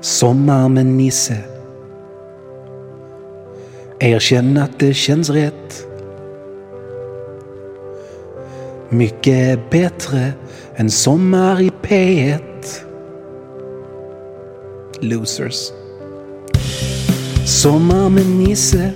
[0.00, 1.36] Sommar med Nisse.
[3.98, 5.86] Erkänn att det känns rätt.
[8.88, 10.32] Mycket bättre
[10.76, 12.40] än sommar i P1.
[15.00, 15.72] Losers.
[17.46, 18.92] Sommar med Nisse.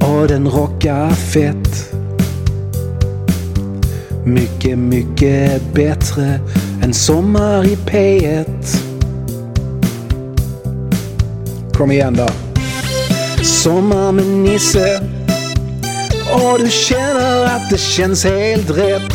[0.00, 1.92] Och den rockar fett.
[4.24, 6.40] Mycket, mycket bättre
[6.82, 8.76] en sommar i P1.
[11.74, 12.26] Kom igen då.
[13.44, 15.00] Sommar med Nisse.
[16.32, 19.12] Och du känner att det känns helt rätt.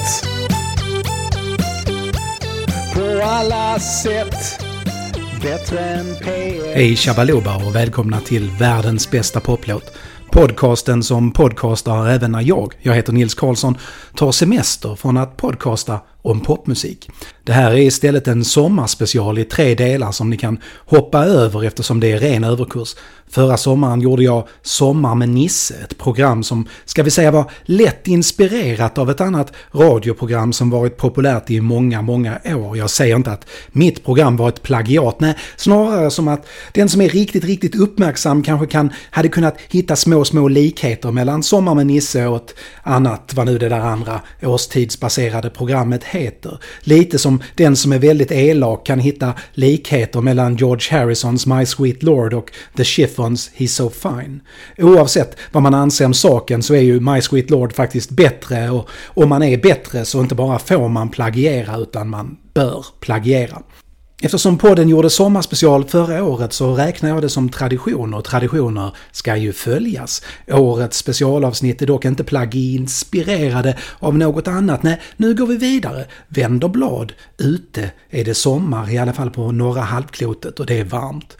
[2.94, 4.66] På alla sätt.
[5.42, 6.74] Bättre än P1.
[6.74, 9.92] Hej Shabaloba och välkomna till världens bästa poplåt.
[10.32, 13.78] Podcasten som podcastar även när jag, jag heter Nils Karlsson,
[14.16, 17.10] tar semester från att podcasta om popmusik.
[17.44, 22.00] Det här är istället en sommarspecial i tre delar som ni kan hoppa över eftersom
[22.00, 22.96] det är ren överkurs.
[23.32, 28.08] Förra sommaren gjorde jag Sommar med Nisse, ett program som, ska vi säga var lätt
[28.08, 32.78] inspirerat av ett annat radioprogram som varit populärt i många, många år.
[32.78, 37.02] Jag säger inte att mitt program var ett plagiat, nej, snarare som att den som
[37.02, 41.88] är riktigt, riktigt uppmärksam kanske kan, hade kunnat hitta små, små likheter mellan Sommar med
[41.88, 46.60] Nisse och ett annat, vad nu det där andra årstidsbaserade programmet heter.
[46.82, 51.66] Lite som som den som är väldigt elak kan hitta likheter mellan George Harrisons My
[51.66, 54.42] Sweet Lord och The Chiffons He's So Fine.
[54.78, 58.90] Oavsett vad man anser om saken så är ju My Sweet Lord faktiskt bättre och
[59.06, 63.62] om man är bättre så inte bara får man plagiera utan man bör plagiera.
[64.24, 69.36] Eftersom podden gjorde sommarspecial förra året så räknar jag det som tradition och traditioner ska
[69.36, 70.22] ju följas.
[70.48, 74.84] Årets specialavsnitt är dock inte plagg-inspirerade av något annat.
[74.84, 76.06] Nej, nu går vi vidare.
[76.28, 77.14] Vänder blad.
[77.38, 81.38] Ute är det sommar, i alla fall på norra halvklotet och det är varmt.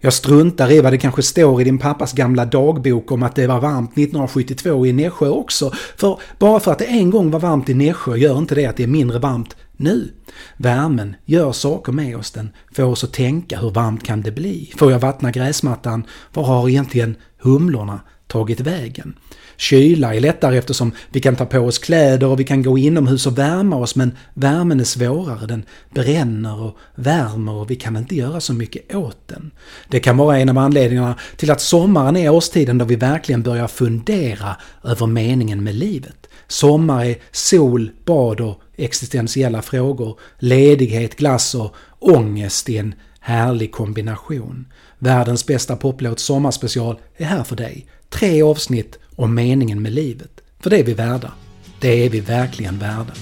[0.00, 3.46] Jag struntar i vad det kanske står i din pappas gamla dagbok om att det
[3.46, 5.72] var varmt 1972 i Nässjö också.
[5.96, 8.76] För bara för att det en gång var varmt i Nässjö gör inte det att
[8.76, 10.12] det är mindre varmt nu.
[10.56, 14.72] Värmen gör saker med oss, den får oss att tänka hur varmt kan det bli?
[14.76, 16.04] Får jag vattna gräsmattan?
[16.32, 19.14] Var har egentligen humlorna tagit vägen?
[19.56, 23.26] Kyla är lättare eftersom vi kan ta på oss kläder och vi kan gå inomhus
[23.26, 25.64] och värma oss men värmen är svårare, den
[25.94, 29.50] bränner och värmer och vi kan inte göra så mycket åt den.
[29.88, 33.68] Det kan vara en av anledningarna till att sommaren är årstiden då vi verkligen börjar
[33.68, 36.26] fundera över meningen med livet.
[36.48, 44.66] Sommar är sol, bad och existentiella frågor, ledighet, glass och ångest i en härlig kombination.
[44.98, 47.86] Världens bästa poplåt sommarspecial är här för dig.
[48.08, 50.40] Tre avsnitt om meningen med livet.
[50.60, 51.32] För det är vi värda.
[51.80, 53.12] Det är vi verkligen värda.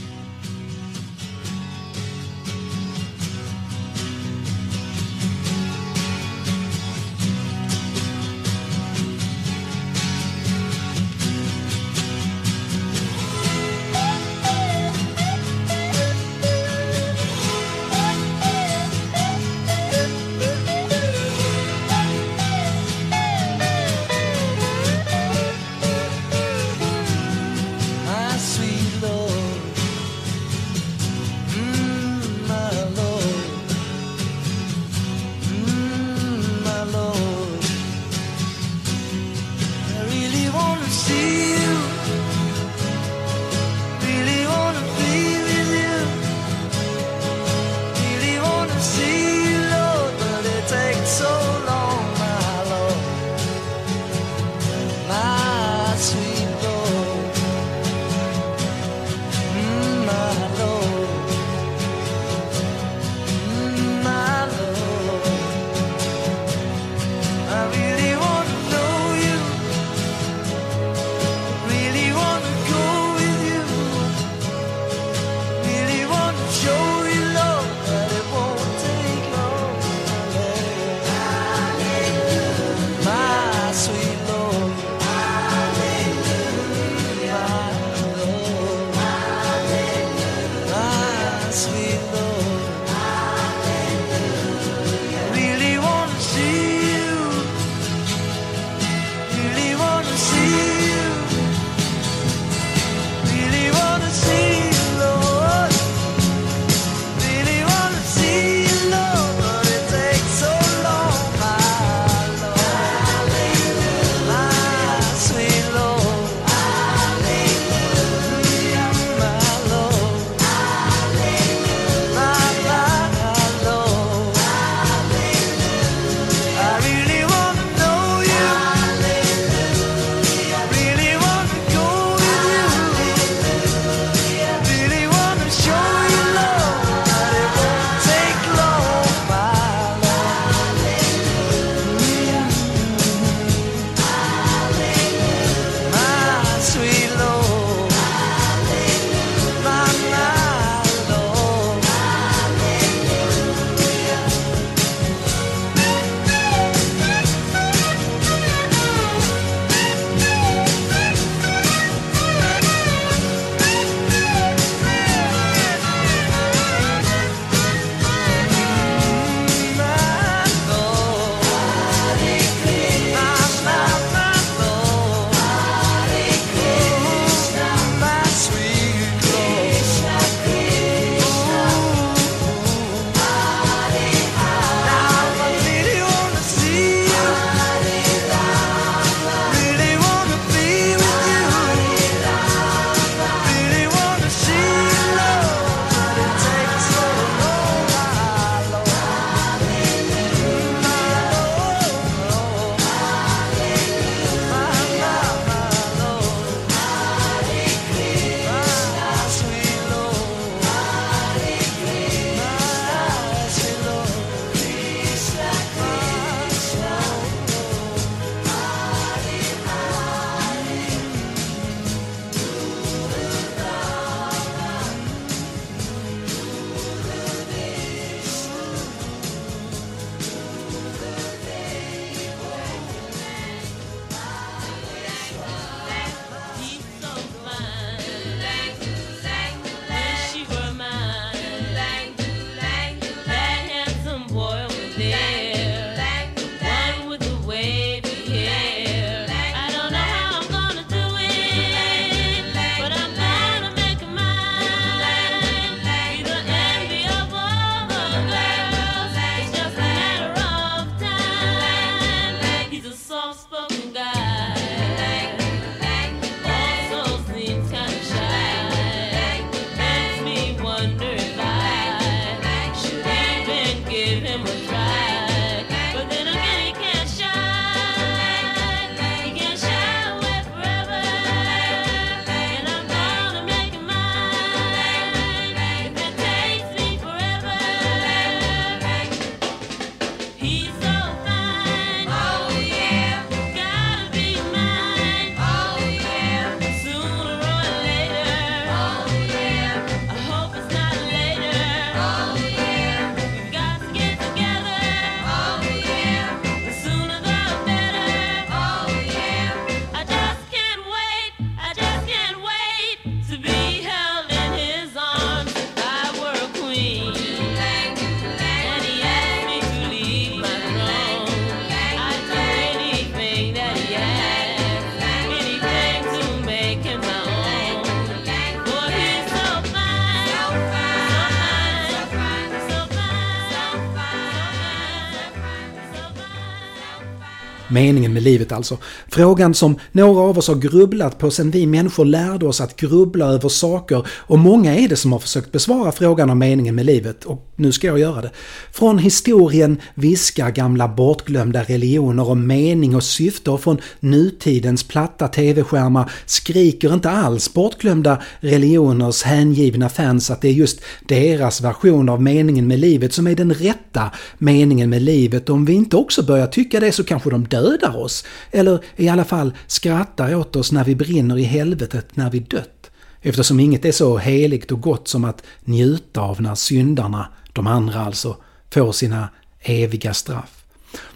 [337.89, 338.79] Meningen med livet alltså.
[339.09, 343.27] Frågan som några av oss har grubblat på sedan vi människor lärde oss att grubbla
[343.27, 347.25] över saker och många är det som har försökt besvara frågan om meningen med livet
[347.25, 348.31] och nu ska jag göra det.
[348.73, 356.11] Från historien viskar gamla bortglömda religioner om mening och syfte och från nutidens platta tv-skärmar
[356.27, 362.67] skriker inte alls bortglömda religioners hängivna fans att det är just deras version av meningen
[362.67, 365.49] med livet som är den rätta meningen med livet.
[365.49, 368.08] Om vi inte också börjar tycka det så kanske de dödar oss.
[368.51, 372.91] Eller i alla fall skrattar åt oss när vi brinner i helvetet när vi dött.
[373.23, 378.01] Eftersom inget är så heligt och gott som att njuta av när syndarna, de andra
[378.01, 378.37] alltså,
[378.71, 379.29] får sina
[379.61, 380.59] eviga straff.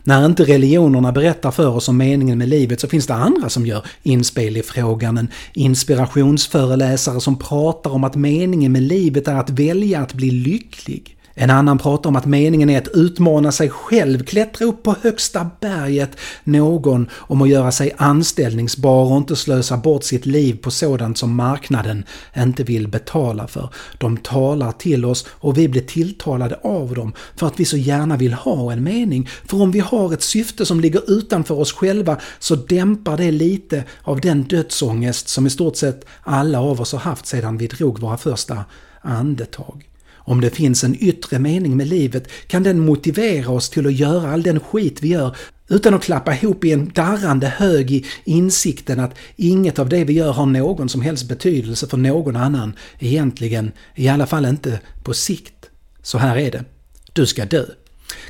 [0.05, 3.67] När inte religionerna berättar för oss om meningen med livet så finns det andra som
[3.67, 5.19] gör inspel i frågan.
[5.19, 11.17] En inspirationsföreläsare som pratar om att meningen med livet är att välja att bli lycklig.
[11.35, 15.51] En annan pratar om att meningen är att utmana sig själv, klättra upp på högsta
[15.61, 16.11] berget.
[16.45, 21.37] Någon om att göra sig anställningsbar och inte slösa bort sitt liv på sådant som
[21.37, 22.05] marknaden
[22.37, 23.69] inte vill betala för.
[23.99, 28.17] De talar till oss och vi blir tilltalade av dem för att vi så gärna
[28.17, 29.29] vill ha en mening.
[29.45, 33.85] För om vi har ett syfte som ligger utanför oss själva så dämpar det lite
[34.03, 38.01] av den dödsångest som i stort sett alla av oss har haft sedan vi drog
[38.01, 38.65] våra första
[39.01, 39.92] andetag.
[40.25, 44.33] Om det finns en yttre mening med livet kan den motivera oss till att göra
[44.33, 45.37] all den skit vi gör
[45.69, 50.13] utan att klappa ihop i en darrande hög i insikten att inget av det vi
[50.13, 55.15] gör har någon som helst betydelse för någon annan egentligen, i alla fall inte på
[55.15, 55.71] sikt.
[56.03, 56.65] Så här är det.
[57.13, 57.65] Du ska dö.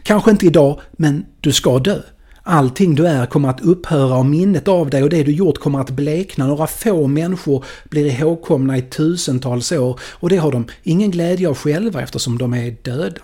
[0.03, 2.01] Kanske inte idag, men du ska dö.
[2.45, 5.81] Allting du är kommer att upphöra och minnet av dig och det du gjort kommer
[5.81, 6.47] att blekna.
[6.47, 11.55] Några få människor blir ihågkomna i tusentals år och det har de ingen glädje av
[11.55, 13.21] själva eftersom de är döda.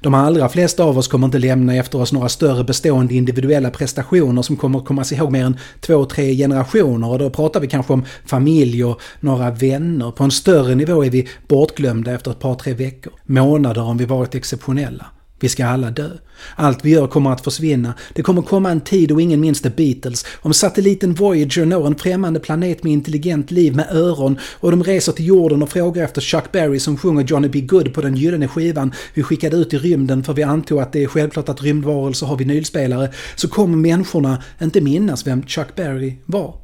[0.00, 4.42] De allra flesta av oss kommer inte lämna efter oss några större bestående individuella prestationer
[4.42, 7.92] som kommer komma sig ihåg mer än två, tre generationer och då pratar vi kanske
[7.92, 10.10] om familj och några vänner.
[10.10, 13.12] På en större nivå är vi bortglömda efter ett par, tre veckor.
[13.26, 15.06] Månader om vi varit exceptionella.
[15.42, 16.10] Vi ska alla dö.
[16.56, 17.94] Allt vi gör kommer att försvinna.
[18.14, 20.24] Det kommer komma en tid då ingen minns The Beatles.
[20.40, 25.12] Om satelliten Voyager når en främmande planet med intelligent liv med öron och de reser
[25.12, 27.60] till jorden och frågar efter Chuck Berry som sjunger Johnny B.
[27.60, 31.02] Good på den gyllene skivan vi skickade ut i rymden för vi antog att det
[31.02, 36.54] är självklart att rymdvarelser har vinylspelare, så kommer människorna inte minnas vem Chuck Berry var.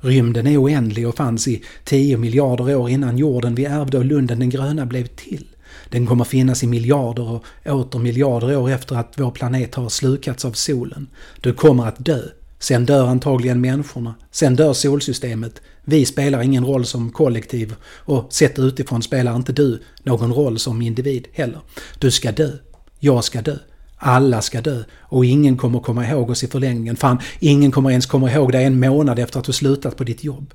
[0.00, 4.38] Rymden är oändlig och fanns i 10 miljarder år innan jorden vi ärvde och Lunden
[4.38, 5.46] den gröna blev till.
[5.90, 10.44] Den kommer finnas i miljarder och åter miljarder år efter att vår planet har slukats
[10.44, 11.06] av solen.
[11.40, 12.20] Du kommer att dö.
[12.58, 14.14] Sen dör antagligen människorna.
[14.30, 15.62] Sen dör solsystemet.
[15.84, 20.82] Vi spelar ingen roll som kollektiv och sett utifrån spelar inte du någon roll som
[20.82, 21.60] individ heller.
[21.98, 22.50] Du ska dö.
[22.98, 23.56] Jag ska dö.
[23.96, 26.96] Alla ska dö och ingen kommer komma ihåg oss i förlängningen.
[26.96, 30.24] Fan, ingen kommer ens komma ihåg dig en månad efter att du slutat på ditt
[30.24, 30.54] jobb.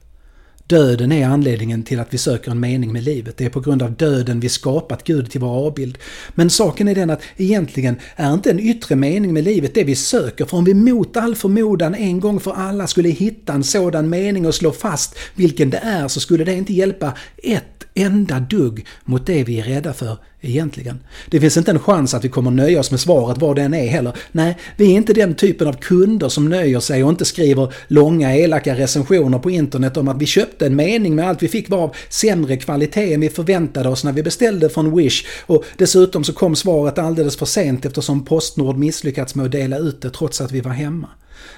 [0.71, 3.37] Döden är anledningen till att vi söker en mening med livet.
[3.37, 5.97] Det är på grund av döden vi skapat Gud till vår avbild.
[6.35, 9.95] Men saken är den att egentligen är inte en yttre mening med livet det vi
[9.95, 10.45] söker.
[10.45, 14.45] För om vi mot all förmodan en gång för alla skulle hitta en sådan mening
[14.45, 19.25] och slå fast vilken det är så skulle det inte hjälpa ett enda dugg mot
[19.25, 20.99] det vi är rädda för egentligen.
[21.29, 23.87] Det finns inte en chans att vi kommer nöja oss med svaret vad den är
[23.87, 24.17] heller.
[24.31, 28.35] Nej, vi är inte den typen av kunder som nöjer sig och inte skriver långa
[28.35, 31.77] elaka recensioner på internet om att vi köpte en mening med allt vi fick var
[31.77, 36.33] av sämre kvalitet än vi förväntade oss när vi beställde från Wish och dessutom så
[36.33, 40.51] kom svaret alldeles för sent eftersom Postnord misslyckats med att dela ut det trots att
[40.51, 41.07] vi var hemma.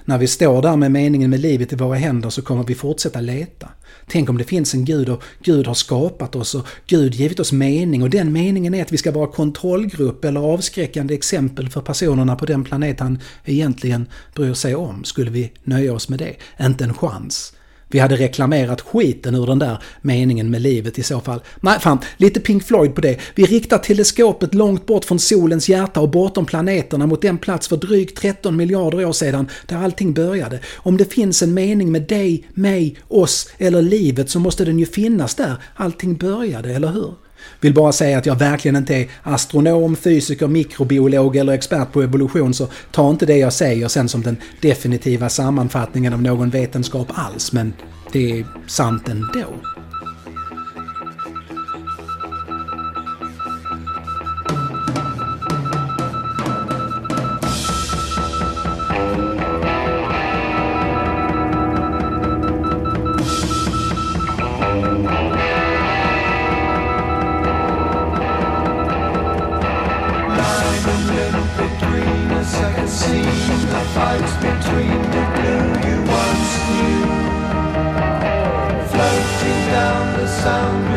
[0.06, 3.22] När vi står där med meningen med livet i våra händer så kommer vi fortsätta
[3.22, 3.70] leta.
[4.08, 7.52] Tänk om det finns en Gud och Gud har skapat oss och Gud givit oss
[7.52, 12.36] mening och den meningen är att vi ska vara kontrollgrupp eller avskräckande exempel för personerna
[12.36, 15.04] på den planet han egentligen bryr sig om.
[15.04, 16.36] Skulle vi nöja oss med det?
[16.66, 17.54] Inte en chans.
[17.94, 21.42] Vi hade reklamerat skiten ur den där meningen med livet i så fall.
[21.62, 23.20] Nej, fan, lite Pink Floyd på det.
[23.36, 27.78] Vi riktar teleskopet långt bort från solens hjärta och bortom planeterna mot den plats för
[27.78, 30.60] drygt 13 miljarder år sedan där allting började.
[30.76, 34.86] Om det finns en mening med dig, mig, oss eller livet så måste den ju
[34.86, 37.14] finnas där allting började, eller hur?
[37.64, 42.54] Vill bara säga att jag verkligen inte är astronom, fysiker, mikrobiolog eller expert på evolution
[42.54, 47.54] så ta inte det jag säger sen som den definitiva sammanfattningen av någon vetenskap alls,
[47.54, 47.74] men
[48.12, 49.73] det är sant ändå.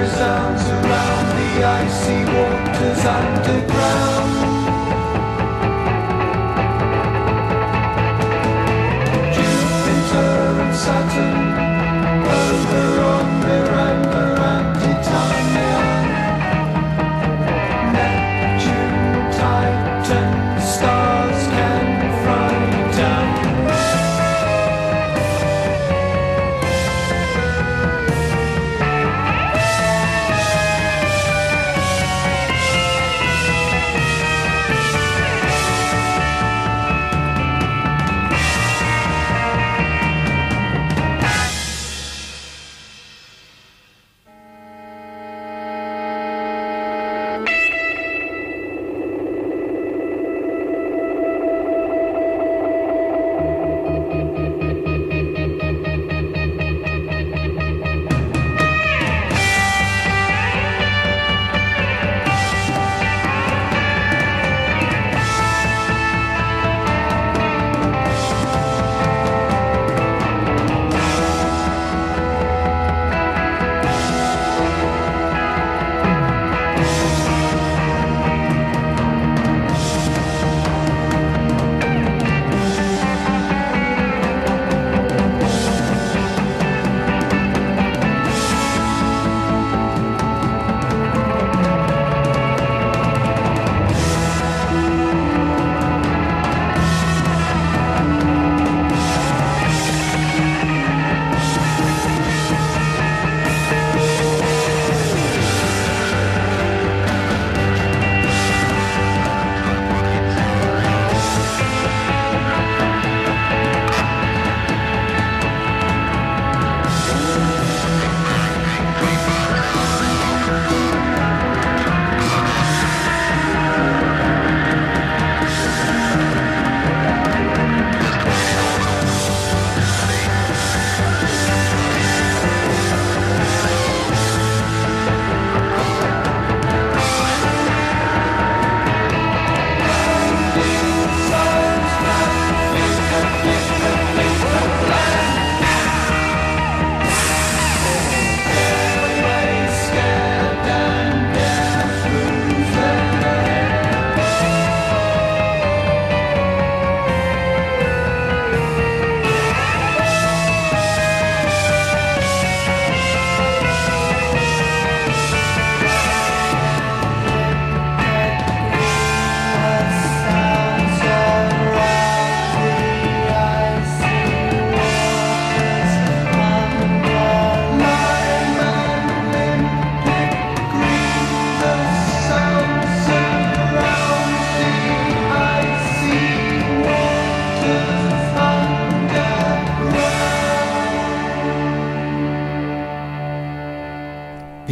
[0.08, 4.35] Sound resounds around the icy waters underground.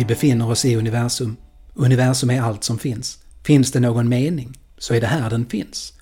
[0.04, 1.36] Vi befinner oss i universum.
[1.74, 3.18] Universum är allt som finns.
[3.44, 5.92] Finns det någon mening, så är det här den finns.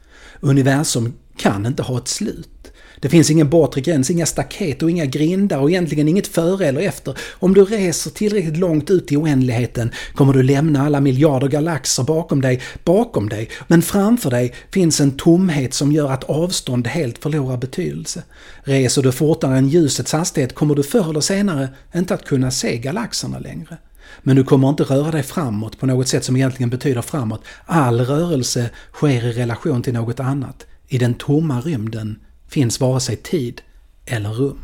[0.41, 2.73] Universum kan inte ha ett slut.
[3.01, 6.81] Det finns ingen bortre gräns, inga staket och inga grindar och egentligen inget före eller
[6.81, 7.19] efter.
[7.33, 12.41] Om du reser tillräckligt långt ut i oändligheten kommer du lämna alla miljarder galaxer bakom
[12.41, 13.51] dig, bakom dig.
[13.69, 18.23] Men framför dig finns en tomhet som gör att avstånd helt förlorar betydelse.
[18.63, 22.79] Reser du fortare än ljusets hastighet kommer du förr eller senare inte att kunna se
[22.79, 23.79] galaxerna längre.
[24.23, 27.45] Men du kommer inte röra dig framåt på något sätt som egentligen betyder framåt.
[27.67, 30.67] All rörelse sker i relation till något annat.
[30.89, 33.61] I den tomma rymden finns vare sig tid
[34.07, 34.59] eller rum.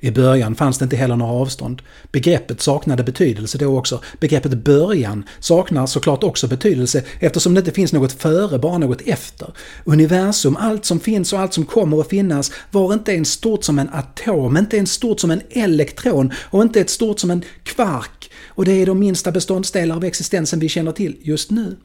[0.00, 1.82] I början fanns det inte heller några avstånd.
[2.12, 4.00] Begreppet saknade betydelse då också.
[4.20, 9.52] Begreppet början saknar såklart också betydelse eftersom det inte finns något före, bara något efter.
[9.84, 13.78] Universum, allt som finns och allt som kommer att finnas var inte ens stort som
[13.78, 18.17] en atom, inte ens stort som en elektron och inte ens stort som en kvark.
[18.58, 21.76] Och det är de minsta beståndsdelar av existensen vi känner till just nu.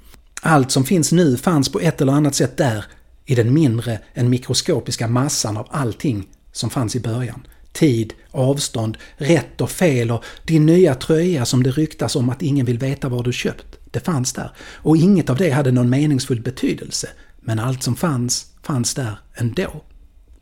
[0.42, 2.86] Allt som finns nu fanns på ett eller annat sätt där,
[3.26, 7.48] i den mindre än mikroskopiska massan av allting som fanns i början.
[7.74, 12.66] Tid, avstånd, rätt och fel och din nya tröja som det ryktas om att ingen
[12.66, 13.66] vill veta var du köpt.
[13.92, 14.52] Det fanns där.
[14.74, 17.10] Och inget av det hade någon meningsfull betydelse.
[17.42, 19.84] Men allt som fanns, fanns där ändå.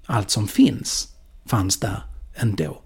[0.05, 1.07] Allt som finns,
[1.45, 2.03] fanns där
[2.35, 2.81] ändå.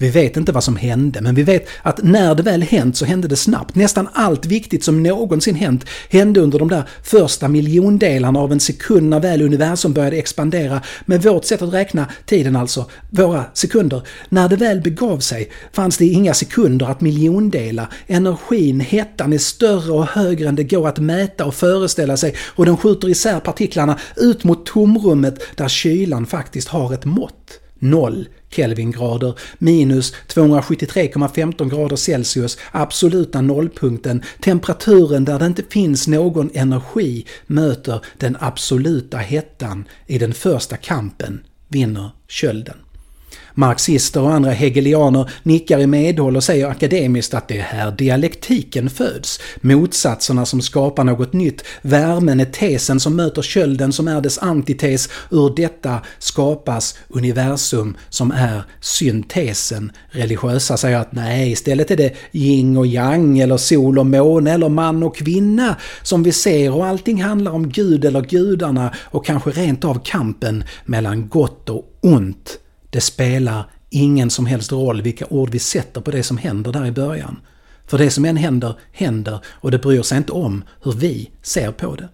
[0.00, 3.04] Vi vet inte vad som hände, men vi vet att när det väl hänt så
[3.04, 3.74] hände det snabbt.
[3.74, 9.08] Nästan allt viktigt som någonsin hänt hände under de där första miljondelarna av en sekund
[9.08, 10.82] när väl universum började expandera.
[11.06, 14.02] Med vårt sätt att räkna tiden alltså, våra sekunder.
[14.28, 17.88] När det väl begav sig fanns det inga sekunder att miljondela.
[18.06, 22.66] Energin, hettan är större och högre än det går att mäta och föreställa sig och
[22.66, 27.60] den skjuter isär partiklarna ut mot tomrummet där kylan faktiskt har ett mått.
[27.80, 37.26] 0 Kelvingrader minus 273,15 grader Celsius, absoluta nollpunkten, temperaturen där det inte finns någon energi
[37.46, 42.76] möter den absoluta hettan i den första kampen, vinner kölden.
[43.60, 48.90] Marxister och andra hegelianer nickar i medhåll och säger akademiskt att det är här dialektiken
[48.90, 49.40] föds.
[49.60, 51.64] Motsatserna som skapar något nytt.
[51.82, 55.08] Värmen är tesen som möter kölden som är dess antites.
[55.30, 59.92] Ur detta skapas universum som är syntesen.
[60.10, 64.68] Religiösa säger att nej, istället är det yin och yang eller sol och måne eller
[64.68, 69.50] man och kvinna som vi ser och allting handlar om Gud eller gudarna och kanske
[69.50, 72.59] rent av kampen mellan gott och ont.
[72.90, 76.86] Det spelar ingen som helst roll vilka ord vi sätter på det som händer där
[76.86, 77.40] i början.
[77.86, 81.72] För det som än händer, händer och det bryr sig inte om hur vi ser
[81.72, 82.08] på det.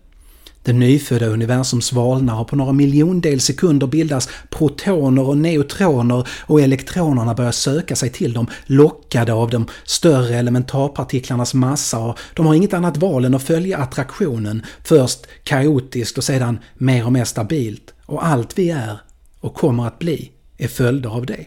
[0.63, 7.35] Det nyfödda universum svalnar och på några miljondels sekunder bildas protoner och neutroner och elektronerna
[7.35, 12.75] börjar söka sig till dem, lockade av de större elementarpartiklarnas massa och de har inget
[12.75, 17.95] annat val än att följa attraktionen, först kaotiskt och sedan mer och mer stabilt.
[18.07, 19.01] Och allt vi är
[19.41, 21.47] och kommer att bli är följder av det.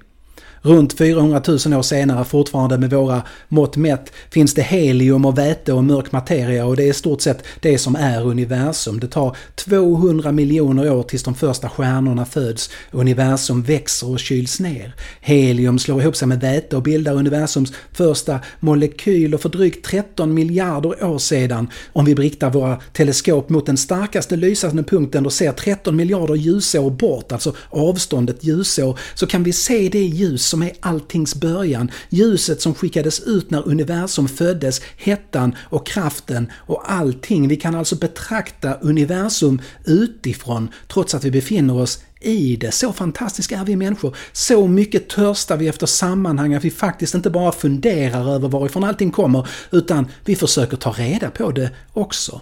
[0.62, 5.74] Runt 400 000 år senare, fortfarande med våra mått mätt, finns det helium och väte
[5.74, 9.00] och mörk materia och det är i stort sett det som är universum.
[9.00, 12.70] Det tar 200 miljoner år tills de första stjärnorna föds.
[12.92, 14.96] Universum växer och kyls ner.
[15.22, 20.34] Helium slår ihop sig med väte och bildar universums första molekyl och för drygt 13
[20.34, 25.52] miljarder år sedan, om vi riktar våra teleskop mot den starkaste lysande punkten och ser
[25.52, 30.72] 13 miljarder ljusår bort, alltså avståndet ljusår, så kan vi se det ljus som är
[30.80, 31.92] alltings början.
[32.10, 37.48] Ljuset som skickades ut när universum föddes, hettan och kraften och allting.
[37.48, 42.72] Vi kan alltså betrakta universum utifrån trots att vi befinner oss i det.
[42.72, 44.16] Så fantastiska är vi människor.
[44.32, 49.12] Så mycket törstar vi efter sammanhang att vi faktiskt inte bara funderar över varifrån allting
[49.12, 52.42] kommer utan vi försöker ta reda på det också.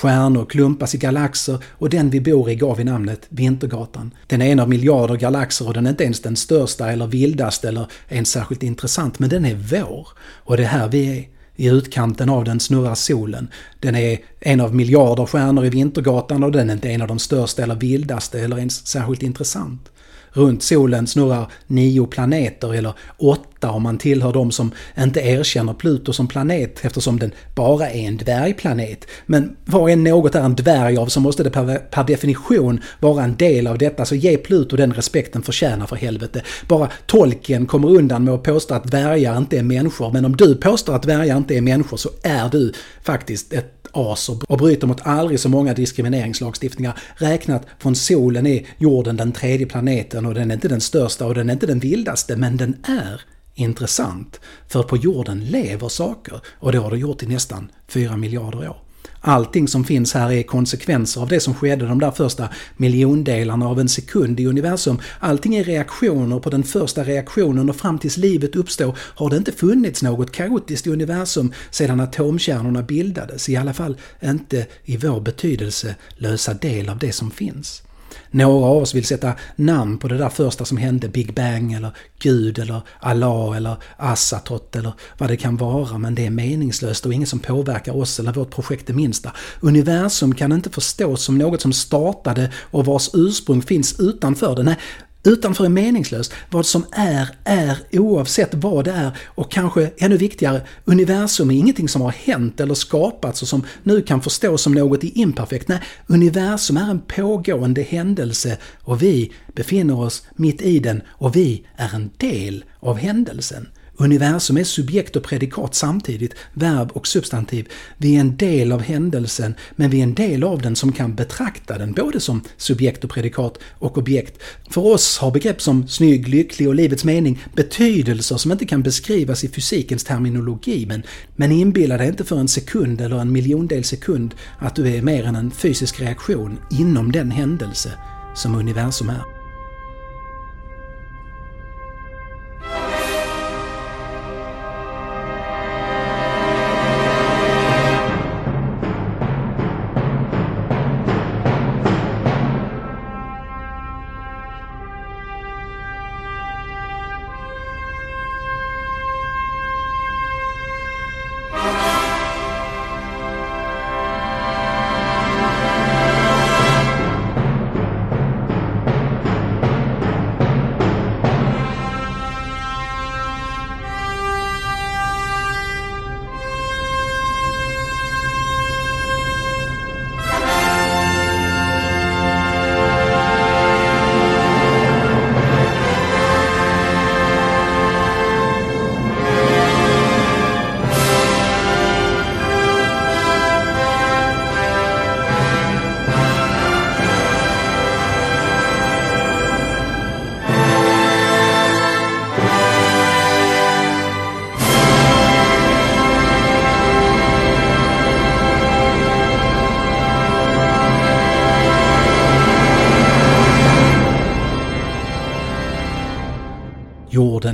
[0.00, 4.14] Stjärnor klumpas i galaxer och den vi bor i gav vi namnet Vintergatan.
[4.26, 7.68] Den är en av miljarder galaxer och den är inte ens den största eller vildaste
[7.68, 10.08] eller ens särskilt intressant, men den är vår.
[10.20, 11.28] Och det är här vi är.
[11.56, 13.48] I utkanten av den snurrar solen.
[13.80, 17.18] Den är en av miljarder stjärnor i Vintergatan och den är inte en av de
[17.18, 19.90] största eller vildaste eller ens särskilt intressant.
[20.32, 26.12] Runt solen snurrar nio planeter, eller åtta om man tillhör de som inte erkänner Pluto
[26.12, 29.06] som planet eftersom den bara är en dvärgplanet.
[29.26, 33.24] Men vad än något är en dvärg av så måste det per, per definition vara
[33.24, 36.42] en del av detta, så ge Pluto den respekten förtjänar för helvete.
[36.68, 40.54] Bara tolken kommer undan med att påstå att dvärgar inte är människor, men om du
[40.54, 45.00] påstår att dvärgar inte är människor så är du faktiskt ett as och bryter mot
[45.02, 46.98] aldrig så många diskrimineringslagstiftningar.
[47.16, 51.34] Räknat från solen är jorden den tredje planeten och den är inte den största och
[51.34, 53.20] den är inte den vildaste men den är
[53.60, 54.40] intressant.
[54.68, 58.76] För på jorden lever saker och det har det gjort i nästan 4 miljarder år.
[59.22, 63.80] Allting som finns här är konsekvenser av det som skedde de där första miljondelarna av
[63.80, 64.98] en sekund i universum.
[65.18, 69.52] Allting är reaktioner på den första reaktionen och fram tills livet uppstår har det inte
[69.52, 73.48] funnits något kaotiskt i universum sedan atomkärnorna bildades.
[73.48, 77.82] I alla fall inte i vår betydelselösa del av det som finns.
[78.30, 81.90] Några av oss vill sätta namn på det där första som hände, Big Bang eller
[82.18, 87.14] Gud eller Allah eller Assatot eller vad det kan vara, men det är meningslöst och
[87.14, 89.32] inget som påverkar oss eller vårt projekt det minsta.
[89.60, 94.62] Universum kan inte förstås som något som startade och vars ursprung finns utanför det.
[94.62, 94.76] Nej,
[95.22, 96.32] Utanför är meningslöst.
[96.50, 99.18] Vad som är, är oavsett vad det är.
[99.26, 104.02] Och kanske ännu viktigare, universum är ingenting som har hänt eller skapats och som nu
[104.02, 105.68] kan förstås som något i imperfekt.
[105.68, 111.66] Nej, universum är en pågående händelse och vi befinner oss mitt i den och vi
[111.76, 113.66] är en del av händelsen.
[114.00, 117.68] Universum är subjekt och predikat samtidigt, verb och substantiv.
[117.96, 121.14] Vi är en del av händelsen, men vi är en del av den som kan
[121.14, 124.42] betrakta den både som subjekt och predikat och objekt.
[124.70, 129.44] För oss har begrepp som snygg, lycklig och livets mening betydelser som inte kan beskrivas
[129.44, 131.02] i fysikens terminologi, men,
[131.36, 135.24] men inbilla dig inte för en sekund eller en miljondel sekund att du är mer
[135.24, 137.92] än en fysisk reaktion inom den händelse
[138.34, 139.39] som universum är.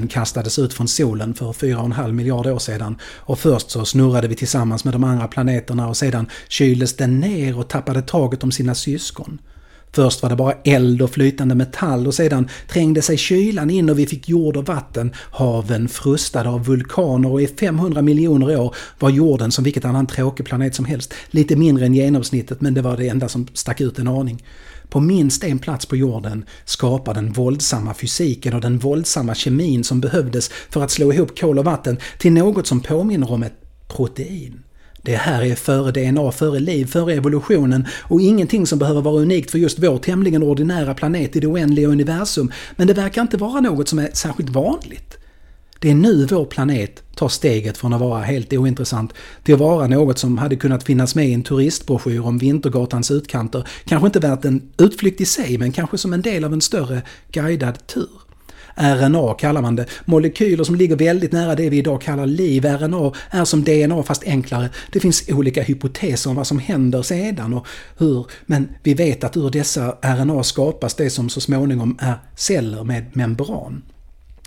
[0.06, 2.96] Solen kastades ut från solen för 4,5 miljarder år sedan.
[3.26, 7.58] Och först så snurrade vi tillsammans med de andra planeterna och sedan kyldes den ner
[7.58, 9.38] och tappade taget om sina syskon.
[9.92, 13.98] Först var det bara eld och flytande metall och sedan trängde sig kylan in och
[13.98, 15.12] vi fick jord och vatten.
[15.32, 20.46] Haven frustade av vulkaner och i 500 miljoner år var jorden som vilket annan tråkig
[20.46, 21.14] planet som helst.
[21.32, 24.42] Lite mindre än genomsnittet men det var det enda som stack ut en aning.
[24.88, 30.00] På minst en plats på jorden skapar den våldsamma fysiken och den våldsamma kemin som
[30.00, 34.62] behövdes för att slå ihop kol och vatten till något som påminner om ett protein.
[35.02, 39.50] Det här är före DNA, före liv, före evolutionen och ingenting som behöver vara unikt
[39.50, 42.52] för just vår tämligen ordinära planet i det oändliga universum.
[42.76, 45.18] Men det verkar inte vara något som är särskilt vanligt.
[45.78, 49.12] Det är nu vår planet tar steget från att vara helt ointressant
[49.44, 53.68] till att vara något som hade kunnat finnas med i en turistbroschyr om Vintergatans utkanter.
[53.84, 57.02] Kanske inte värt en utflykt i sig, men kanske som en del av en större
[57.32, 58.08] guidad tur.
[58.76, 59.86] RNA kallar man det.
[60.04, 62.64] Molekyler som ligger väldigt nära det vi idag kallar liv.
[62.64, 64.68] RNA är som DNA fast enklare.
[64.92, 67.66] Det finns olika hypoteser om vad som händer sedan och
[67.98, 68.26] hur.
[68.46, 73.16] Men vi vet att ur dessa RNA skapas det som så småningom är celler med
[73.16, 73.82] membran.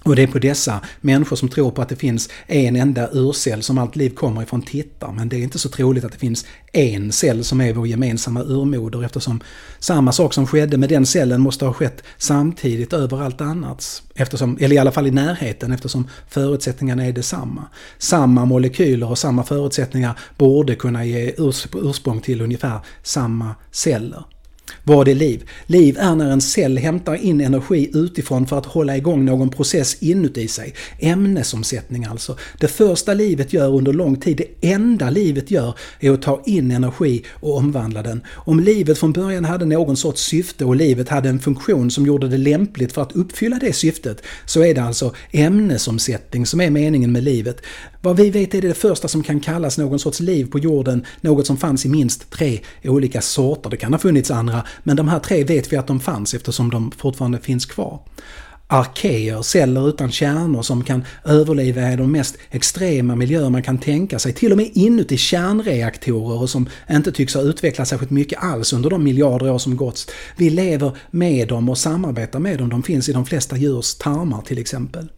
[0.03, 3.63] Och det är på dessa människor som tror på att det finns en enda urcell
[3.63, 5.11] som allt liv kommer ifrån tittar.
[5.11, 8.43] Men det är inte så troligt att det finns en cell som är vår gemensamma
[8.43, 9.41] urmoder eftersom
[9.79, 14.03] samma sak som skedde med den cellen måste ha skett samtidigt överallt annat.
[14.15, 17.67] Eftersom, eller i alla fall i närheten eftersom förutsättningarna är detsamma.
[17.97, 21.33] Samma molekyler och samma förutsättningar borde kunna ge
[21.73, 24.23] ursprung till ungefär samma celler.
[24.83, 25.49] Vad är liv?
[25.65, 29.97] Liv är när en cell hämtar in energi utifrån för att hålla igång någon process
[29.99, 30.73] inuti sig.
[30.99, 32.37] Ämnesomsättning alltså.
[32.59, 36.71] Det första livet gör under lång tid, det enda livet gör, är att ta in
[36.71, 38.21] energi och omvandla den.
[38.35, 42.27] Om livet från början hade någon sorts syfte och livet hade en funktion som gjorde
[42.27, 47.11] det lämpligt för att uppfylla det syftet, så är det alltså ämnesomsättning som är meningen
[47.11, 47.61] med livet.
[48.01, 51.05] Vad vi vet är det det första som kan kallas någon sorts liv på jorden,
[51.21, 53.69] något som fanns i minst tre olika sorter.
[53.69, 56.69] Det kan ha funnits andra, men de här tre vet vi att de fanns eftersom
[56.69, 57.99] de fortfarande finns kvar.
[58.71, 64.19] Arkeer, celler utan kärnor som kan överleva i de mest extrema miljöer man kan tänka
[64.19, 64.33] sig.
[64.33, 68.89] Till och med inuti kärnreaktorer och som inte tycks ha utvecklats särskilt mycket alls under
[68.89, 70.11] de miljarder år som gått.
[70.37, 72.69] Vi lever med dem och samarbetar med dem.
[72.69, 75.09] De finns i de flesta djurs tarmar till exempel.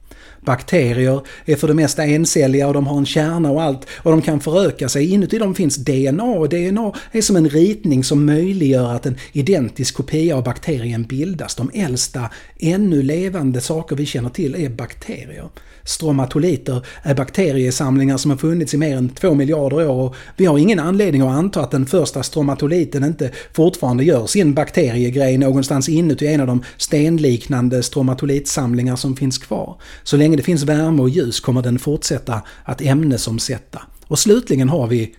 [0.41, 4.21] Bakterier är för det mesta encelliga och de har en kärna och allt och de
[4.21, 5.11] kan föröka sig.
[5.11, 9.95] Inuti dem finns DNA och DNA är som en ritning som möjliggör att en identisk
[9.95, 11.55] kopia av bakterien bildas.
[11.55, 15.49] De äldsta ännu levande saker vi känner till är bakterier.
[15.83, 20.57] Stromatoliter är bakteriesamlingar som har funnits i mer än två miljarder år och vi har
[20.57, 26.27] ingen anledning att anta att den första stromatoliten inte fortfarande gör sin bakteriegrej någonstans inuti
[26.27, 29.81] en av de stenliknande stromatolitsamlingar som finns kvar.
[30.03, 33.81] Så länge det finns värme och ljus kommer den fortsätta att ämnesomsätta.
[34.07, 35.15] Och slutligen har vi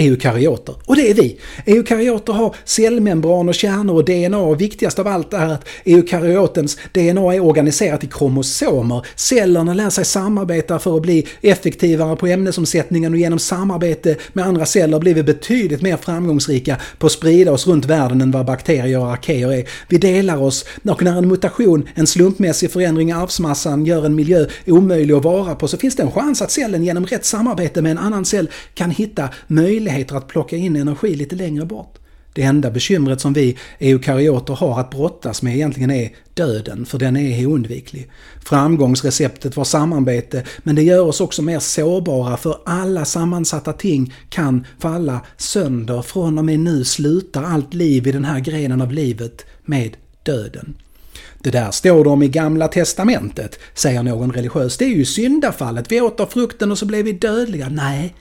[0.00, 0.74] eukaryoter.
[0.86, 1.38] Och det är vi!
[1.66, 7.34] Eukaryoter har cellmembran och kärnor och DNA och viktigast av allt är att eukaryotens DNA
[7.34, 9.06] är organiserat i kromosomer.
[9.16, 14.66] Cellerna lär sig samarbeta för att bli effektivare på ämnesomsättningen och genom samarbete med andra
[14.66, 18.98] celler blir vi betydligt mer framgångsrika på att sprida oss runt världen än vad bakterier
[18.98, 19.68] och arkeer är.
[19.88, 24.46] Vi delar oss och när en mutation, en slumpmässig förändring i arvsmassan gör en miljö
[24.66, 27.92] omöjlig att vara på så finns det en chans att cellen genom rätt samarbete med
[27.92, 31.98] en annan cell kan hitta möjligheter möjligheter att plocka in energi lite längre bort.
[32.32, 37.16] Det enda bekymret som vi eukaryoter har att brottas med egentligen är döden, för den
[37.16, 38.10] är oundviklig.
[38.44, 44.66] Framgångsreceptet var samarbete, men det gör oss också mer sårbara för alla sammansatta ting kan
[44.78, 46.02] falla sönder.
[46.02, 50.74] Från och med nu slutar allt liv i den här grenen av livet med döden.
[51.42, 54.76] Det där står det om i Gamla Testamentet, säger någon religiös.
[54.76, 55.92] Det är ju syndafallet.
[55.92, 57.68] Vi åt av frukten och så blev vi dödliga.
[57.68, 58.14] Nej,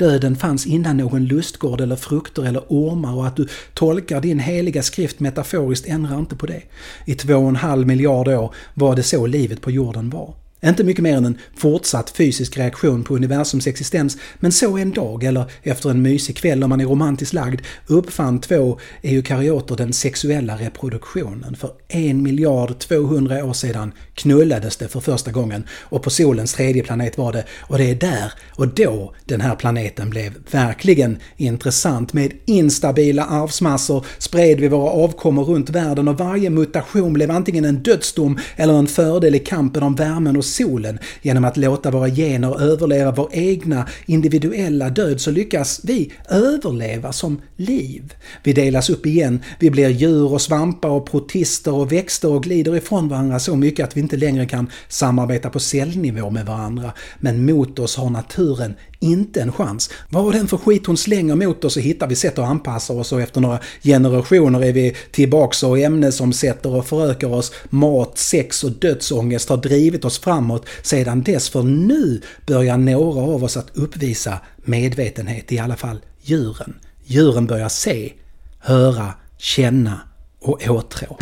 [0.00, 4.82] Döden fanns innan någon lustgård eller frukter eller ormar och att du tolkar din heliga
[4.82, 6.62] skrift metaforiskt ändrar inte på det.
[7.04, 10.34] I två och en halv miljard år var det så livet på jorden var.
[10.64, 15.24] Inte mycket mer än en fortsatt fysisk reaktion på universums existens, men så en dag,
[15.24, 20.56] eller efter en mysig kväll om man är romantiskt lagd, uppfann två eukaryoter den sexuella
[20.56, 21.56] reproduktionen.
[21.56, 26.82] För en miljard 200 år sedan knullades det för första gången och på solens tredje
[26.82, 27.44] planet var det.
[27.60, 32.12] Och det är där och då den här planeten blev verkligen intressant.
[32.12, 37.82] Med instabila arvsmassor spred vi våra avkommor runt världen och varje mutation blev antingen en
[37.82, 40.98] dödsdom eller en fördel i kampen om värmen och solen.
[41.22, 47.40] Genom att låta våra gener överleva vår egna individuella död så lyckas vi överleva som
[47.56, 48.14] liv.
[48.42, 52.76] Vi delas upp igen, vi blir djur och svampar och protister och växter och glider
[52.76, 56.92] ifrån varandra så mycket att vi inte längre kan samarbeta på cellnivå med varandra.
[57.18, 59.90] Men mot oss har naturen inte en chans.
[60.08, 63.12] Vad den för skit hon slänger mot oss så hittar vi sätt att anpassa oss
[63.12, 67.52] och efter några generationer är vi tillbaks och ämnesomsätter och förökar oss.
[67.70, 73.44] Mat, sex och dödsångest har drivit oss framåt sedan dess för nu börjar några av
[73.44, 76.74] oss att uppvisa medvetenhet, i alla fall djuren.
[77.04, 78.12] Djuren börjar se,
[78.58, 80.00] höra, känna
[80.40, 81.16] och åtrå.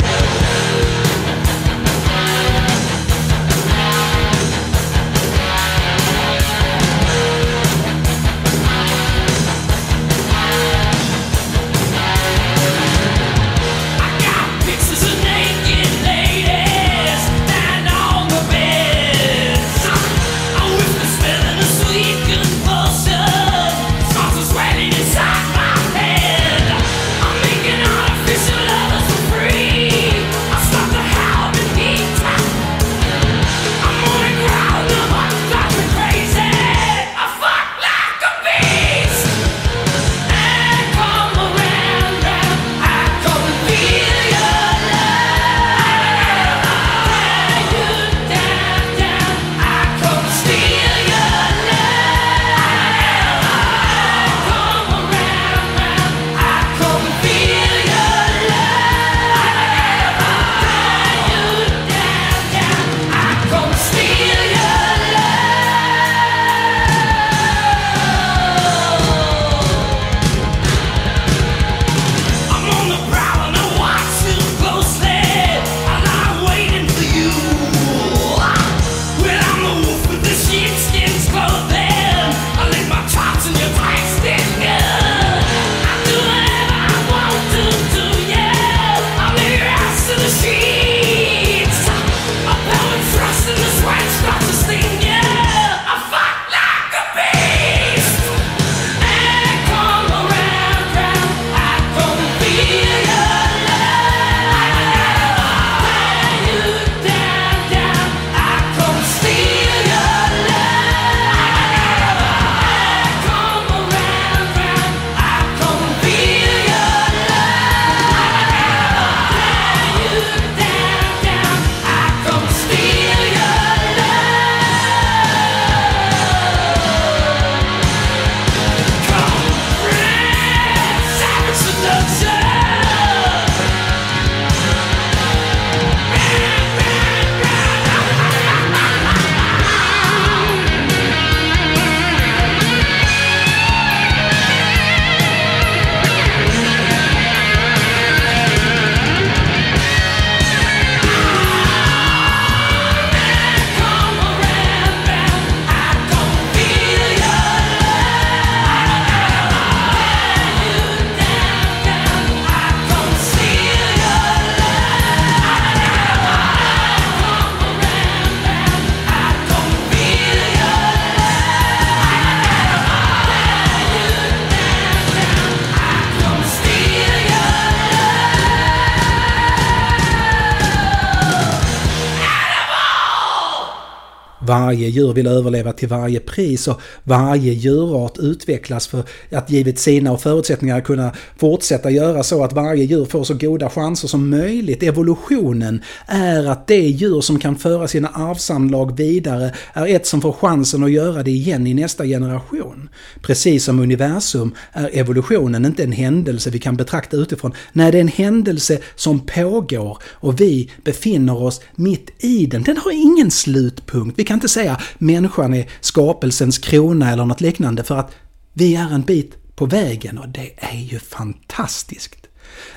[184.69, 190.11] Varje djur vill överleva till varje pris och varje djurart utvecklas för att givet sina
[190.11, 194.83] och förutsättningar kunna fortsätta göra så att varje djur får så goda chanser som möjligt.
[194.83, 200.31] Evolutionen är att det djur som kan föra sina arvsanlag vidare är ett som får
[200.31, 202.89] chansen att göra det igen i nästa generation.
[203.21, 207.53] Precis som universum är evolutionen inte en händelse vi kan betrakta utifrån.
[207.73, 212.63] Nej, det är en händelse som pågår och vi befinner oss mitt i den.
[212.63, 214.19] Den har ingen slutpunkt.
[214.19, 214.58] Vi kan inte säga
[214.97, 218.11] människan är skapelsens krona eller något liknande för att
[218.53, 222.18] vi är en bit på vägen och det är ju fantastiskt.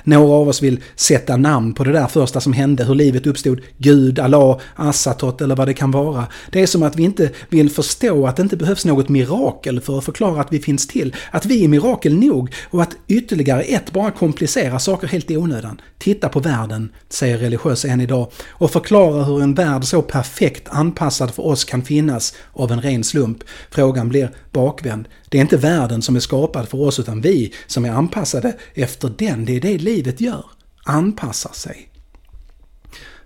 [0.03, 3.61] Några av oss vill sätta namn på det där första som hände, hur livet uppstod,
[3.77, 6.27] Gud, Allah, Assatot eller vad det kan vara.
[6.51, 9.97] Det är som att vi inte vill förstå att det inte behövs något mirakel för
[9.97, 11.15] att förklara att vi finns till.
[11.31, 15.81] Att vi är mirakel nog och att ytterligare ett bara komplicerar saker helt i onödan.
[15.97, 21.31] Titta på världen, säger religiösa än idag, och förklara hur en värld så perfekt anpassad
[21.31, 23.37] för oss kan finnas av en ren slump.
[23.71, 25.07] Frågan blir bakvänd.
[25.33, 29.13] Det är inte världen som är skapad för oss utan vi som är anpassade efter
[29.17, 29.45] den.
[29.45, 30.45] Det är det livet gör.
[30.85, 31.92] Anpassar sig.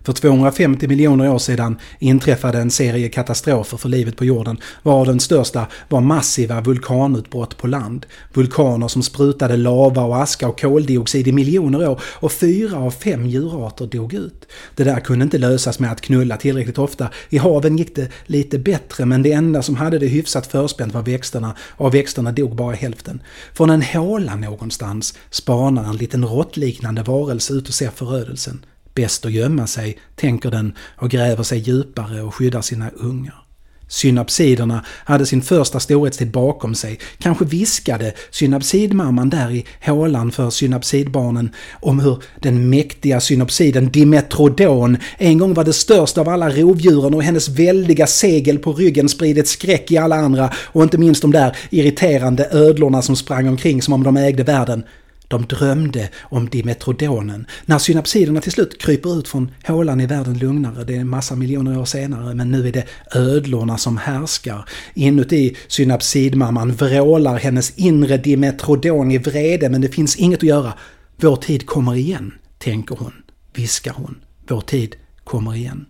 [0.08, 5.20] För 250 miljoner år sedan inträffade en serie katastrofer för livet på jorden, varav den
[5.20, 8.06] största var massiva vulkanutbrott på land.
[8.34, 13.26] Vulkaner som sprutade lava och aska och koldioxid i miljoner år och fyra av fem
[13.26, 14.48] djurarter dog ut.
[14.76, 17.10] Det där kunde inte lösas med att knulla tillräckligt ofta.
[17.30, 21.02] I haven gick det lite bättre men det enda som hade det hyfsat förspänt var
[21.02, 23.22] växterna och av växterna dog bara hälften.
[23.54, 28.60] Från en håla någonstans spanar en liten råttliknande varelse ut och ser förödelsen.
[28.98, 33.44] Bäst att gömma sig, tänker den och gräver sig djupare och skyddar sina ungar.
[33.88, 37.00] Synapsiderna hade sin första storhetstid bakom sig.
[37.18, 45.38] Kanske viskade synapsidmamman där i hålan för synapsidbarnen om hur den mäktiga synapsiden Dimetrodon en
[45.38, 49.92] gång var det största av alla rovdjuren och hennes väldiga segel på ryggen spridit skräck
[49.92, 54.04] i alla andra och inte minst de där irriterande ödlorna som sprang omkring som om
[54.04, 54.84] de ägde världen.
[55.28, 57.46] De drömde om Dimetrodonen.
[57.66, 61.36] När synapsiderna till slut kryper ut från hålan i världen lugnare, det är en massa
[61.36, 64.70] miljoner år senare, men nu är det ödlorna som härskar.
[64.94, 70.74] Inuti synapsidmamman vrålar hennes inre Dimetrodon i vrede, men det finns inget att göra.
[71.18, 73.14] Vår tid kommer igen, tänker hon,
[73.54, 74.16] viskar hon.
[74.48, 75.86] Vår tid kommer igen.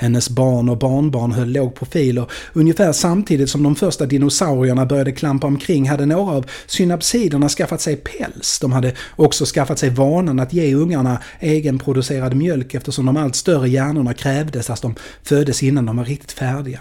[0.00, 5.12] Hennes barn och barnbarn höll låg profil och ungefär samtidigt som de första dinosaurierna började
[5.12, 8.58] klampa omkring hade några av synapsiderna skaffat sig päls.
[8.60, 13.68] De hade också skaffat sig vanan att ge ungarna egenproducerad mjölk eftersom de allt större
[13.68, 16.80] hjärnorna krävdes att de föddes innan de var riktigt färdiga.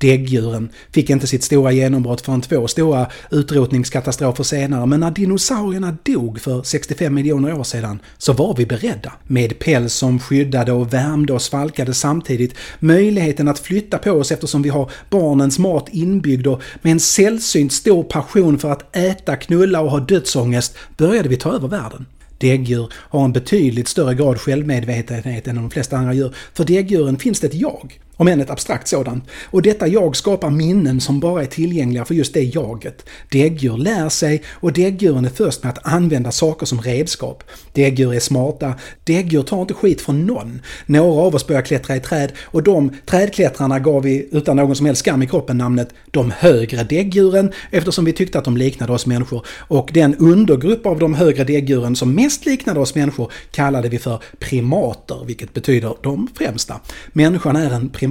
[0.00, 6.40] Däggdjuren fick inte sitt stora genombrott förrän två stora utrotningskatastrofer senare, men när dinosaurierna dog
[6.40, 9.12] för 65 miljoner år sedan så var vi beredda.
[9.26, 14.62] Med päls som skyddade och värmde och svalkade samtidigt, möjligheten att flytta på oss eftersom
[14.62, 19.80] vi har barnens mat inbyggd och med en sällsynt stor passion för att äta, knulla
[19.80, 22.06] och ha dödsångest började vi ta över världen.
[22.38, 26.34] Däggdjur har en betydligt större grad självmedvetenhet än de flesta andra djur.
[26.54, 29.24] För däggdjuren finns det ett jag, om än ett abstrakt sådant.
[29.44, 33.04] Och detta jag skapar minnen som bara är tillgängliga för just det jaget.
[33.30, 37.44] Däggdjur lär sig och däggdjuren är först med att använda saker som redskap.
[37.72, 40.60] Däggdjur är smarta, däggdjur tar inte skit från någon.
[40.86, 44.86] Några av oss börjar klättra i träd och de trädklättrarna gav vi utan någon som
[44.86, 49.06] helst skam i kroppen namnet de högre däggdjuren eftersom vi tyckte att de liknade oss
[49.06, 49.46] människor.
[49.58, 54.22] Och den undergrupp av de högre däggdjuren som mest liknade oss människor kallade vi för
[54.38, 56.80] primater, vilket betyder de främsta.
[57.12, 58.07] Människan är en primat.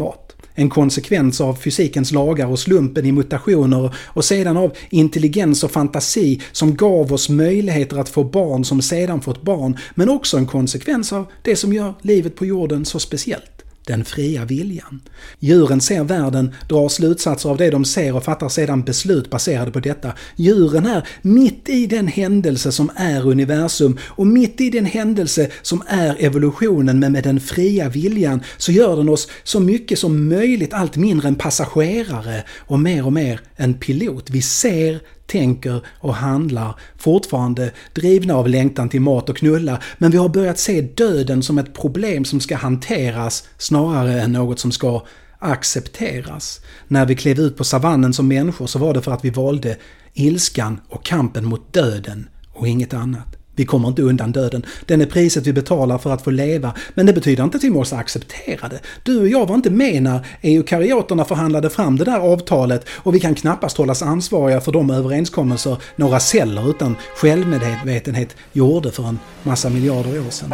[0.60, 6.42] En konsekvens av fysikens lagar och slumpen i mutationer och sedan av intelligens och fantasi
[6.52, 11.14] som gav oss möjligheter att få barn som sedan fått barn, men också en konsekvens
[11.14, 13.57] av det som gör livet på jorden så speciellt
[13.88, 15.02] den fria viljan.
[15.40, 19.80] Djuren ser världen, drar slutsatser av det de ser och fattar sedan beslut baserade på
[19.80, 20.12] detta.
[20.36, 25.84] Djuren är mitt i den händelse som är universum och mitt i den händelse som
[25.88, 30.74] är evolutionen men med den fria viljan så gör den oss så mycket som möjligt
[30.74, 34.30] allt mindre en passagerare och mer och mer en pilot.
[34.30, 40.18] Vi ser, tänker och handlar, fortfarande drivna av längtan till mat och knulla, men vi
[40.18, 45.06] har börjat se döden som ett problem som ska hanteras snarare än något som ska
[45.40, 46.62] accepteras.
[46.88, 49.78] När vi klev ut på savannen som människor så var det för att vi valde
[50.14, 53.37] ilskan och kampen mot döden och inget annat.
[53.58, 54.66] Vi kommer inte undan döden.
[54.86, 57.70] Den är priset vi betalar för att få leva, men det betyder inte att vi
[57.70, 58.80] måste acceptera det.
[59.04, 63.20] Du och jag var inte med när eukaryoterna förhandlade fram det där avtalet och vi
[63.20, 69.70] kan knappast hållas ansvariga för de överenskommelser några celler utan självmedvetenhet gjorde för en massa
[69.70, 70.54] miljarder år sedan.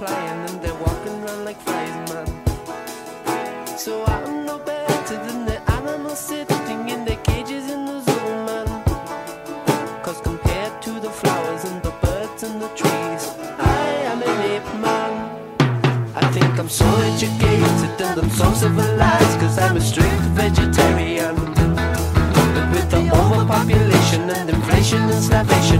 [0.00, 3.78] Multiplying and they're walking around like flies, man.
[3.78, 8.66] So I'm no better than the animals sitting in their cages in the zoo, man.
[10.02, 13.22] Cause compared to the flowers and the birds and the trees,
[13.58, 15.12] I am an ape man.
[16.14, 21.34] I think I'm so educated and I'm so civilized Cause I'm a strict vegetarian
[22.54, 25.77] But with the overpopulation and inflation and starvation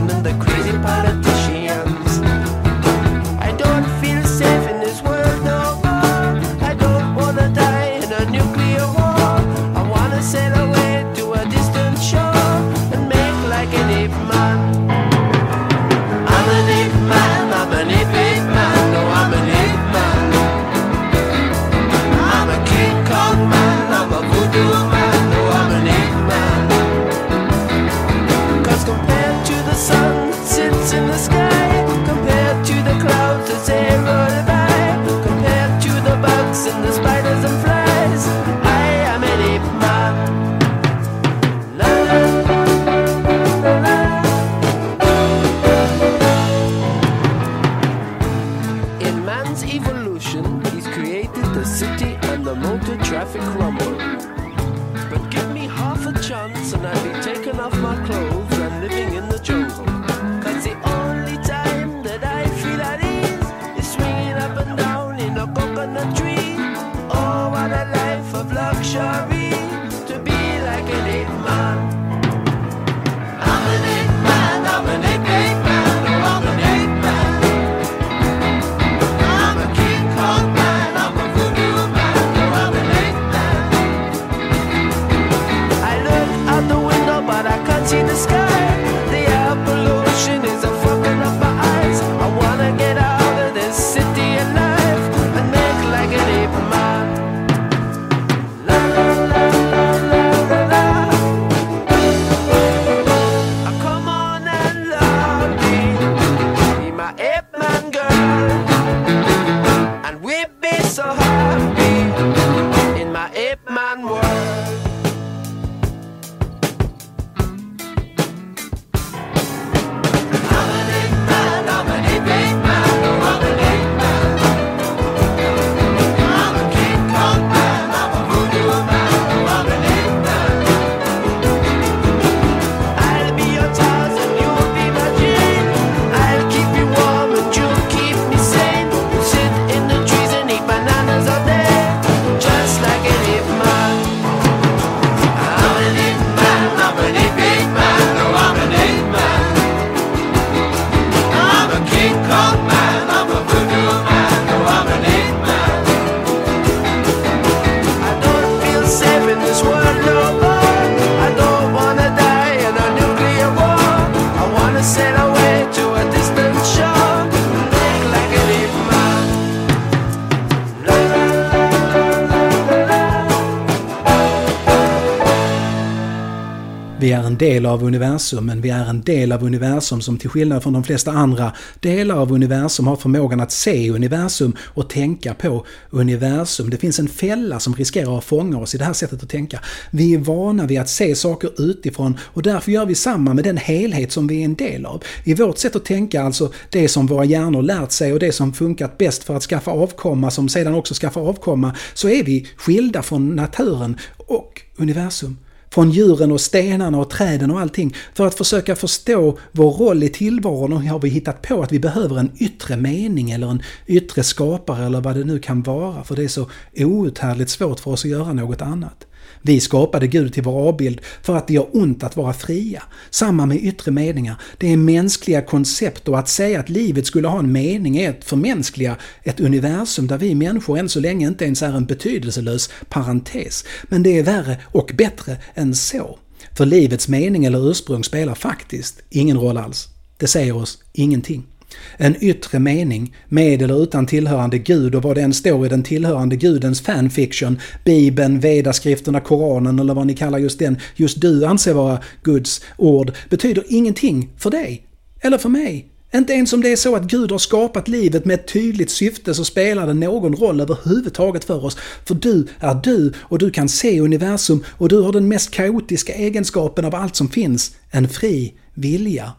[177.38, 180.84] del av universum, men vi är en del av universum som till skillnad från de
[180.84, 186.70] flesta andra delar av universum har förmågan att se universum och tänka på universum.
[186.70, 189.60] Det finns en fälla som riskerar att fånga oss i det här sättet att tänka.
[189.90, 193.56] Vi är vana vid att se saker utifrån och därför gör vi samma med den
[193.56, 195.02] helhet som vi är en del av.
[195.24, 198.52] I vårt sätt att tänka, alltså det som våra hjärnor lärt sig och det som
[198.52, 203.02] funkat bäst för att skaffa avkomma som sedan också skaffar avkomma, så är vi skilda
[203.02, 205.36] från naturen och universum.
[205.70, 207.94] Från djuren och stenarna och träden och allting.
[208.14, 211.78] För att försöka förstå vår roll i tillvaron och har vi hittat på att vi
[211.78, 216.04] behöver en yttre mening eller en yttre skapare eller vad det nu kan vara.
[216.04, 219.06] För det är så outhärdligt svårt för oss att göra något annat.
[219.42, 222.82] Vi skapade Gud till vår avbild för att det gör ont att vara fria.
[223.10, 224.40] Samma med yttre meningar.
[224.58, 228.24] Det är mänskliga koncept och att säga att livet skulle ha en mening är att
[228.24, 233.64] förmänskliga ett universum där vi människor än så länge inte ens är en betydelselös parentes.
[233.82, 236.18] Men det är värre och bättre än så.
[236.56, 239.88] För livets mening eller ursprung spelar faktiskt ingen roll alls.
[240.16, 241.46] Det säger oss ingenting.
[241.96, 245.82] En yttre mening, med eller utan tillhörande gud och vad det än står i den
[245.82, 251.72] tillhörande gudens fanfiction, bibeln, vedaskrifterna, koranen eller vad ni kallar just den, just du anser
[251.72, 254.86] vara Guds ord, betyder ingenting för dig.
[255.20, 255.88] Eller för mig.
[256.14, 259.34] Inte ens om det är så att Gud har skapat livet med ett tydligt syfte
[259.34, 261.76] så spelar det någon roll överhuvudtaget för oss.
[262.04, 266.12] För du är du och du kan se universum och du har den mest kaotiska
[266.14, 269.32] egenskapen av allt som finns, en fri vilja.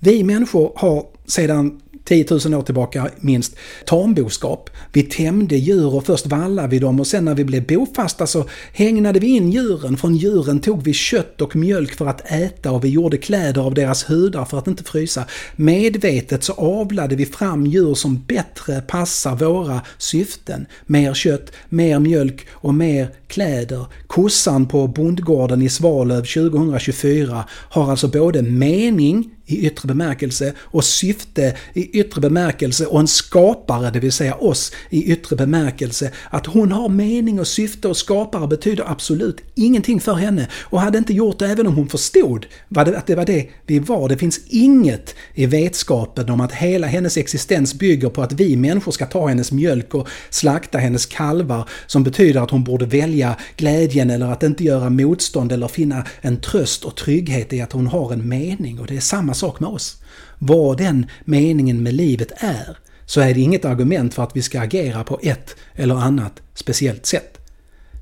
[0.00, 3.56] Vi människor har sedan 10 000 år tillbaka minst,
[3.86, 4.70] tamboskap.
[4.92, 8.44] Vi tämjde djur och först vallade vi dem och sen när vi blev bofasta så
[8.72, 9.96] hägnade vi in djuren.
[9.96, 13.74] Från djuren tog vi kött och mjölk för att äta och vi gjorde kläder av
[13.74, 15.24] deras hudar för att inte frysa.
[15.56, 20.66] Medvetet så avlade vi fram djur som bättre passar våra syften.
[20.86, 23.86] Mer kött, mer mjölk och mer kläder.
[24.06, 31.56] Kossan på bondgården i Svalöv 2024 har alltså både mening i yttre bemärkelse och syfte
[31.74, 36.10] i yttre bemärkelse och en skapare, det vill säga oss, i yttre bemärkelse.
[36.30, 40.98] Att hon har mening och syfte och skapare betyder absolut ingenting för henne och hade
[40.98, 44.08] inte gjort det även om hon förstod att det var det vi var.
[44.08, 48.92] Det finns inget i vetskapen om att hela hennes existens bygger på att vi människor
[48.92, 54.10] ska ta hennes mjölk och slakta hennes kalvar som betyder att hon borde välja glädjen
[54.10, 58.12] eller att inte göra motstånd eller finna en tröst och trygghet i att hon har
[58.12, 60.02] en mening och det är samma sak med oss.
[60.38, 64.60] Vad den meningen med livet är, så är det inget argument för att vi ska
[64.60, 67.38] agera på ett eller annat speciellt sätt.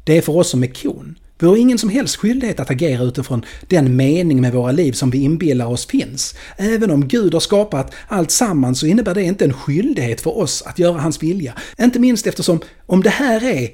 [0.04, 1.18] Det är för oss som är kon.
[1.38, 5.10] Vi har ingen som helst skyldighet att agera utifrån den mening med våra liv som
[5.10, 6.34] vi inbillar oss finns.
[6.56, 10.62] Även om Gud har skapat allt samman så innebär det inte en skyldighet för oss
[10.62, 11.54] att göra hans vilja.
[11.80, 13.70] Inte minst eftersom om det här är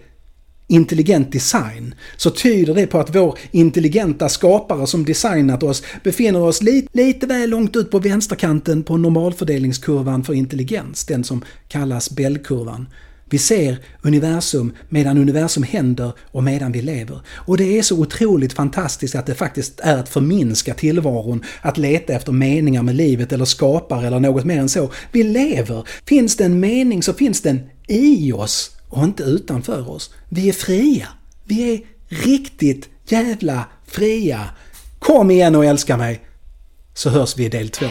[0.68, 6.62] intelligent design så tyder det på att vår intelligenta skapare som designat oss befinner oss
[6.62, 12.88] lite, lite väl långt ut på vänsterkanten på normalfördelningskurvan för intelligens, den som kallas Bellkurvan.
[13.30, 17.20] Vi ser universum medan universum händer och medan vi lever.
[17.28, 22.12] Och det är så otroligt fantastiskt att det faktiskt är att förminska tillvaron, att leta
[22.12, 24.90] efter meningar med livet eller skapare eller något mer än så.
[25.12, 25.88] Vi lever!
[26.04, 30.14] Finns det en mening så finns den i oss och inte utanför oss.
[30.28, 31.08] Vi är fria.
[31.44, 34.50] Vi är riktigt jävla fria.
[34.98, 36.20] Kom igen och älska mig!
[36.94, 37.86] Så hörs vi i del två.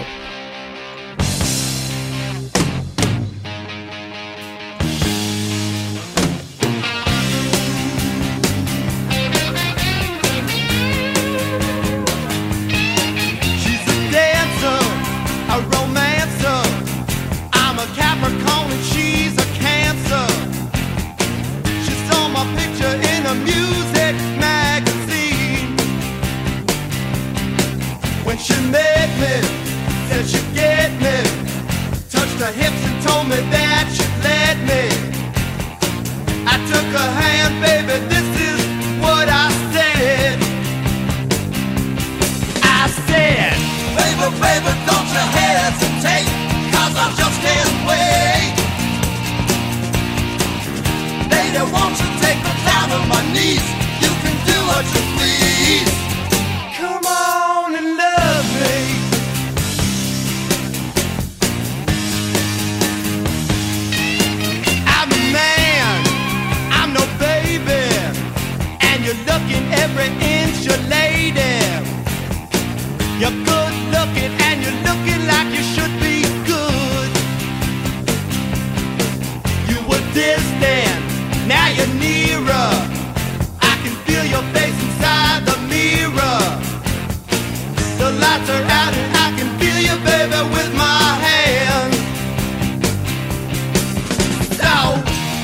[88.37, 88.93] lights are out.
[89.23, 91.93] I can feel you, baby, with my hand.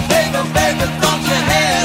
[0.09, 1.80] Baby, baby, thought you had.